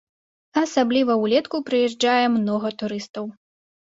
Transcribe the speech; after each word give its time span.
А 0.55 0.61
асабліва 0.67 1.17
ўлетку 1.25 1.61
прыязджае 1.67 2.25
многа 2.39 2.75
турыстаў. 2.81 3.33